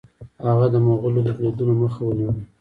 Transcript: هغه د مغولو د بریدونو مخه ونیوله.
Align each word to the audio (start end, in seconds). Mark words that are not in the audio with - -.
هغه 0.45 0.67
د 0.73 0.75
مغولو 0.85 1.19
د 1.27 1.29
بریدونو 1.37 1.73
مخه 1.81 2.01
ونیوله. 2.05 2.43